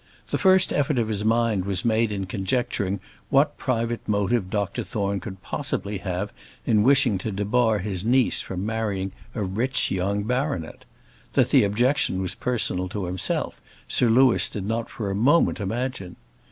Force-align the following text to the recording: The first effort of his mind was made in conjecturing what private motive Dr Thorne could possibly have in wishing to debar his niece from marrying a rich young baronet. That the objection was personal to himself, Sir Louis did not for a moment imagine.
The 0.29 0.39
first 0.39 0.73
effort 0.73 0.97
of 0.97 1.09
his 1.09 1.23
mind 1.23 1.63
was 1.65 1.85
made 1.85 2.11
in 2.11 2.25
conjecturing 2.25 2.99
what 3.29 3.59
private 3.59 4.01
motive 4.07 4.49
Dr 4.49 4.83
Thorne 4.83 5.19
could 5.19 5.43
possibly 5.43 5.99
have 5.99 6.33
in 6.65 6.81
wishing 6.81 7.19
to 7.19 7.31
debar 7.31 7.77
his 7.77 8.03
niece 8.03 8.41
from 8.41 8.65
marrying 8.65 9.11
a 9.35 9.43
rich 9.43 9.91
young 9.91 10.23
baronet. 10.23 10.85
That 11.33 11.51
the 11.51 11.63
objection 11.63 12.19
was 12.19 12.33
personal 12.33 12.89
to 12.89 13.05
himself, 13.05 13.61
Sir 13.87 14.09
Louis 14.09 14.49
did 14.49 14.65
not 14.65 14.89
for 14.89 15.11
a 15.11 15.15
moment 15.15 15.59
imagine. 15.59 16.15